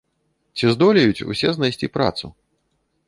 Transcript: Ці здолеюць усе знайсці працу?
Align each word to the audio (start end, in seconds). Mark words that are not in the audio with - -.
Ці 0.59 0.65
здолеюць 0.73 1.25
усе 1.33 1.49
знайсці 1.59 1.91
працу? 1.99 2.25